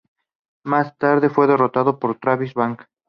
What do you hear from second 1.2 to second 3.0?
fue derrotado por Travis Banks.